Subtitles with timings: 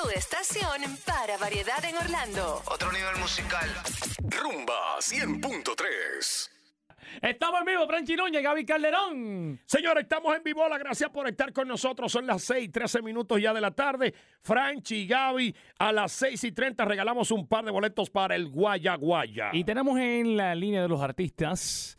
[0.00, 2.62] Tu estación para variedad en Orlando.
[2.66, 3.68] Otro nivel musical.
[4.30, 6.50] Rumba 100.3.
[7.20, 9.60] Estamos en vivo, Franchi Núñez, Gaby Calderón.
[9.66, 10.62] Señores, estamos en vivo.
[10.78, 12.10] Gracias por estar con nosotros.
[12.10, 14.14] Son las 6 y 13 minutos ya de la tarde.
[14.40, 18.48] Franchi y Gaby, a las 6 y 30 regalamos un par de boletos para el
[18.48, 19.50] Guaya Guaya.
[19.52, 21.98] Y tenemos en la línea de los artistas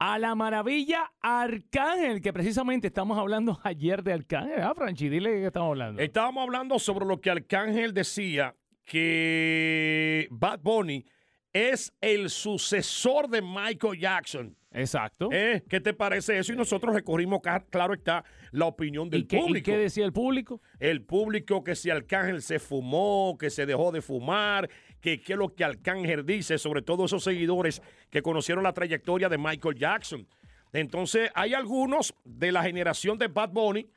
[0.00, 4.62] a la maravilla Arcángel, que precisamente estamos hablando ayer de Arcángel.
[4.62, 6.00] Ah, Franchi, dile qué estamos hablando.
[6.02, 8.56] Estábamos hablando sobre lo que Arcángel decía,
[8.86, 11.04] que Bad Bunny
[11.52, 14.56] es el sucesor de Michael Jackson.
[14.72, 15.30] Exacto.
[15.32, 15.64] ¿Eh?
[15.68, 16.52] ¿Qué te parece eso?
[16.52, 17.40] Y nosotros recorrimos,
[17.70, 19.64] claro está, la opinión del ¿Y qué, y público.
[19.64, 20.60] qué decía el público?
[20.78, 25.38] el público que si Arcángel se fumó, que se dejó de fumar, que qué es
[25.38, 30.26] lo que Arcángel dice, sobre todo esos seguidores que conocieron la trayectoria de Michael Jackson.
[30.72, 33.88] Entonces, hay algunos de la generación de Bad Bunny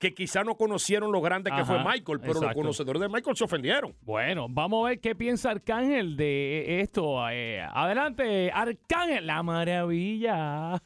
[0.00, 3.36] que quizá no conocieron lo grande que Ajá, fue Michael, pero los conocedores de Michael
[3.36, 3.94] se ofendieron.
[4.00, 7.28] Bueno, vamos a ver qué piensa Arcángel de esto.
[7.30, 10.82] Eh, adelante, Arcángel, la maravilla.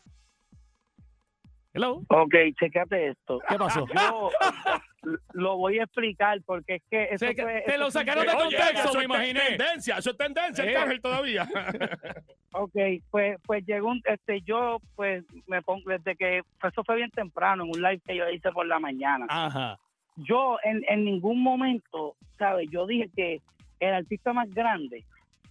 [1.74, 2.02] Hello.
[2.08, 3.40] Ok, checate esto.
[3.48, 3.84] ¿Qué pasó?
[3.94, 4.30] Yo
[5.32, 8.32] lo voy a explicar porque es que eso Se- fue- te eso lo sacaron de
[8.32, 9.40] Oye, contexto, eso me es imaginé.
[9.56, 10.68] tendencia, eso es tendencia, Eh.
[10.76, 11.46] Arcángel, todavía.
[12.56, 12.76] Ok,
[13.10, 17.64] pues, pues llegó un, este, yo, pues, me pongo, desde que, eso fue bien temprano,
[17.64, 19.26] en un live que yo hice por la mañana.
[19.28, 19.76] Ajá.
[20.18, 22.68] Yo, en, en ningún momento, ¿sabes?
[22.70, 23.42] Yo dije que
[23.80, 25.04] el artista más grande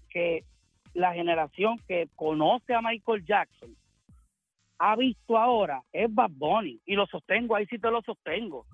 [0.10, 0.46] que
[0.94, 3.76] la generación que conoce a Michael Jackson
[4.84, 6.82] ha visto ahora es Bad Bunny.
[6.86, 8.66] Y lo sostengo, ahí sí te lo sostengo.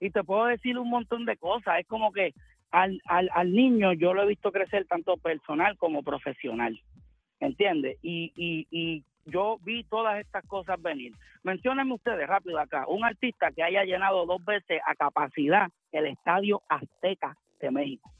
[0.00, 1.80] Y te puedo decir un montón de cosas.
[1.80, 2.32] Es como que
[2.70, 6.80] al, al, al niño yo lo he visto crecer tanto personal como profesional.
[7.40, 7.98] ¿Entiendes?
[8.02, 11.12] Y, y, y yo vi todas estas cosas venir.
[11.42, 16.62] Menciónenme ustedes rápido acá, un artista que haya llenado dos veces a capacidad el Estadio
[16.68, 18.10] Azteca de México.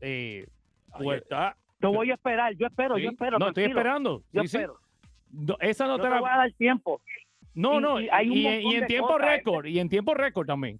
[0.00, 0.46] Eh,
[0.92, 1.56] Ahí está.
[1.80, 3.02] Yo voy a esperar, yo espero, sí.
[3.02, 3.38] yo espero.
[3.38, 4.22] No, estoy esperando.
[4.32, 4.58] Yo Sí, sí.
[5.32, 7.00] No, esa no Yo te te la- voy a dar tiempo.
[7.54, 8.00] No, y- no.
[8.00, 9.28] y hay un y- y en tiempo cosas.
[9.28, 9.66] récord.
[9.66, 10.78] Y en tiempo récord también.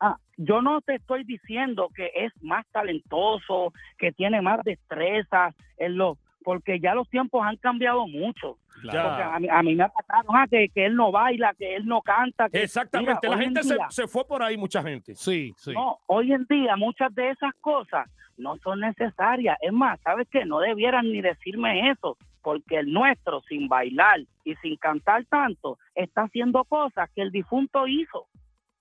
[0.00, 5.96] Ah, yo no te estoy diciendo que es más talentoso, que tiene más destreza en
[5.96, 8.58] lo, porque ya los tiempos han cambiado mucho.
[8.92, 11.86] Porque a, mí, a mí me atacaron ah, que, que él no baila, que él
[11.86, 12.48] no canta.
[12.48, 15.14] Que, Exactamente, Mira, la gente se, día- se fue por ahí, mucha gente.
[15.14, 15.72] Sí, sí.
[15.72, 19.56] No, hoy en día muchas de esas cosas no son necesarias.
[19.60, 20.44] Es más, ¿sabes qué?
[20.44, 26.22] No debieran ni decirme eso, porque el nuestro, sin bailar y sin cantar tanto, está
[26.22, 28.26] haciendo cosas que el difunto hizo.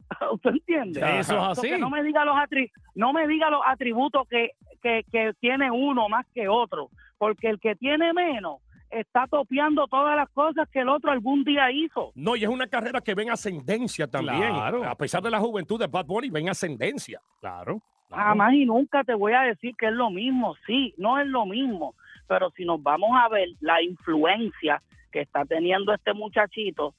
[0.34, 1.00] ¿Usted entiende?
[1.20, 1.72] Eso es así.
[1.80, 6.10] no me diga los atri- no me diga los atributos que, que, que tiene uno
[6.10, 8.58] más que otro, porque el que tiene menos
[8.94, 12.12] está topeando todas las cosas que el otro algún día hizo.
[12.16, 14.54] No, y es una carrera que ven ascendencia también.
[14.54, 14.84] Claro.
[14.84, 17.22] A pesar de la juventud de Bad Bunny, ven ascendencia.
[17.40, 17.82] Claro.
[18.10, 20.56] Jamás y nunca te voy a decir que es lo mismo.
[20.68, 21.96] Sí, no es lo mismo.
[22.28, 26.94] Pero si nos vamos a ver la influencia que está teniendo este muchachito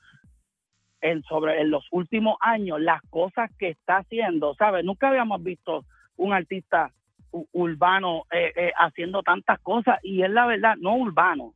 [1.00, 4.84] en, sobre, en los últimos años, las cosas que está haciendo, ¿sabes?
[4.84, 5.84] Nunca habíamos visto
[6.16, 6.92] un artista
[7.52, 11.52] urbano eh, eh, haciendo tantas cosas y es la verdad, no urbano.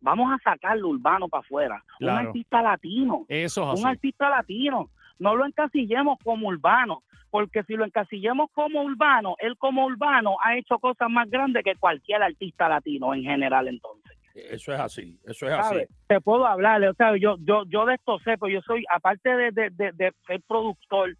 [0.00, 1.84] Vamos a sacar lo urbano para afuera.
[1.98, 2.20] Claro.
[2.20, 3.96] Un artista latino Eso es un así.
[3.96, 4.90] artista latino.
[5.18, 10.56] No lo encasillemos como urbano, porque si lo encasillemos como urbano, él como urbano ha
[10.56, 14.16] hecho cosas más grandes que cualquier artista latino en general entonces.
[14.34, 15.76] Eso es así, eso es así.
[16.06, 19.28] Te puedo hablar, o sea, yo, yo, yo de esto sé, pues yo soy, aparte
[19.34, 21.16] de, de, de- de ser productor,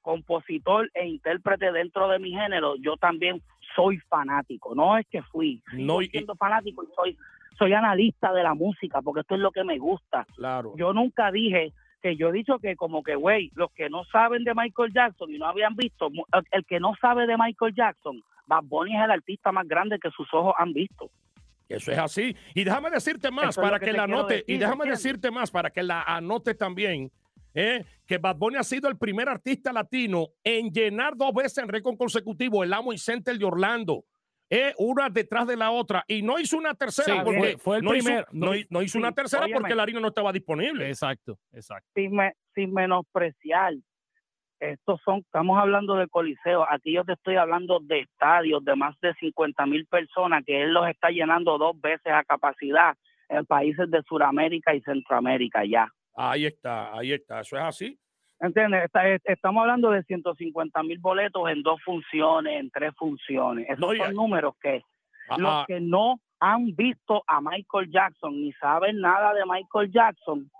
[0.00, 3.42] compositor e intérprete dentro de mi género, yo también
[3.74, 4.74] soy fanático.
[4.74, 7.18] No es que fui, No, y- siendo fanático y soy,
[7.58, 10.74] soy analista de la música, porque esto es lo que me gusta Claro.
[10.76, 11.72] yo nunca dije
[12.02, 15.30] que yo he dicho que como que, güey, los que no saben de Michael Jackson
[15.30, 16.08] y no habían visto,
[16.52, 20.10] el- que no sabe de Michael Jackson, Bad Bunny es el artista más grande que
[20.10, 21.10] sus ojos han visto.
[21.68, 22.36] Eso es así.
[22.54, 24.34] Y déjame decirte más Eso para que la anote.
[24.34, 25.02] decir, y déjame ¿entiendes?
[25.02, 27.10] decirte más para que la anote también.
[27.54, 27.84] ¿eh?
[28.06, 31.96] Que Bad Bunny ha sido el primer artista latino en llenar dos veces en récord
[31.96, 34.04] consecutivo el Amway Center de Orlando.
[34.50, 34.74] ¿Eh?
[34.78, 36.04] Una detrás de la otra.
[36.08, 38.60] Y no hizo una tercera Sí, porque fue- fue el no, hizo, primer- no, no-
[38.70, 39.60] no hizo una tercera óyeme.
[39.60, 40.88] porque la harina no estaba disponible.
[40.88, 41.88] Exacto, exacto.
[41.94, 43.74] Sin, me- sin menospreciar,
[44.58, 48.98] estos son, estamos hablando de coliseo, aquí yo te estoy hablando de estadios de más
[49.00, 52.96] de 50 mil personas que él los está llenando dos veces a capacidad
[53.28, 55.88] en países de Sudamérica y Centroamérica ya.
[56.14, 57.40] Ahí está, ahí está.
[57.40, 57.98] Eso es así.
[58.40, 58.84] ¿Entiendes?
[58.84, 63.66] Está- es- estamos hablando de 150 mil boletos en dos funciones, en tres funciones.
[63.68, 64.82] Esos No, son números que
[65.28, 69.90] Ah, los ah, que no han visto a Michael Jackson ni saben nada de Michael
[69.90, 70.50] Jackson,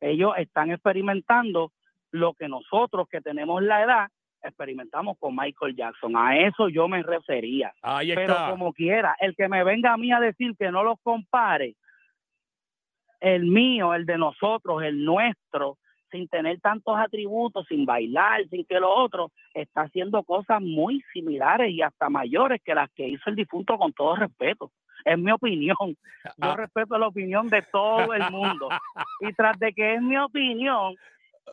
[0.00, 1.72] ellos están experimentando
[2.10, 4.08] lo que nosotros que tenemos la edad
[4.42, 6.14] experimentamos con Michael Jackson.
[6.16, 7.72] A eso yo me refería.
[7.80, 11.00] Ahí Pero como quiera, el que me venga a mí a decir que no los
[11.02, 11.74] compare,
[13.20, 15.78] el mío, el de nosotros, el nuestro,
[16.14, 21.72] sin tener tantos atributos, sin bailar, sin que lo otro, está haciendo cosas muy similares
[21.72, 24.70] y hasta mayores que las que hizo el difunto con todo respeto.
[25.04, 25.76] Es mi opinión.
[25.80, 25.96] Yo
[26.40, 26.56] Ah.
[26.56, 28.68] respeto la opinión de todo el mundo.
[29.20, 30.94] Y tras de que es mi opinión,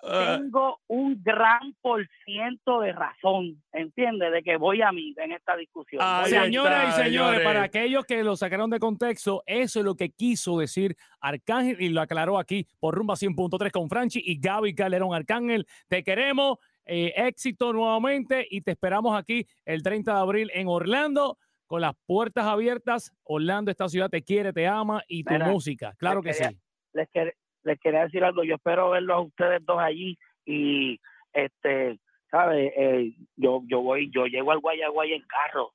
[0.01, 4.31] tengo un gran por ciento de razón, ¿entiendes?
[4.31, 6.01] De que voy a mí en esta discusión.
[6.25, 7.41] Señoras y señores, señores.
[7.43, 11.89] para aquellos que lo sacaron de contexto, eso es lo que quiso decir Arcángel y
[11.89, 15.13] lo aclaró aquí por Rumba 100.3 con Franchi y Gaby Calderón.
[15.13, 20.67] Arcángel, te queremos, eh, éxito nuevamente y te esperamos aquí el 30 de abril en
[20.67, 23.13] Orlando con las puertas abiertas.
[23.23, 25.93] Orlando, esta ciudad te quiere, te ama y tu Mira, música.
[25.97, 26.57] Claro que quería- sí.
[26.93, 28.43] les, quer- les quería decir algo.
[28.43, 30.99] Yo espero verlos a ustedes dos allí y,
[31.33, 31.99] este,
[32.31, 32.71] ¿sabes?
[32.75, 35.71] Eh, yo, yo voy, yo llego al Guayaguay en carro.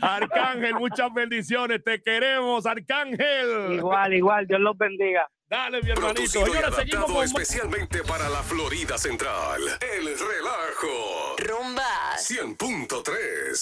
[0.00, 1.82] Arcángel, muchas bendiciones.
[1.84, 3.74] Te queremos, Arcángel.
[3.74, 4.46] Igual, igual.
[4.46, 5.28] Dios los bendiga.
[5.48, 6.44] Dale, mi hermanito.
[6.74, 9.62] Seguimos con especialmente para la Florida Central.
[9.80, 11.36] El relajo.
[11.38, 12.16] Rumba.
[12.16, 13.58] 100.3.